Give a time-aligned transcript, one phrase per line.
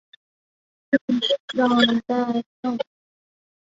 [1.07, 1.19] 圣
[1.53, 1.69] 让
[2.07, 2.83] 代尚普。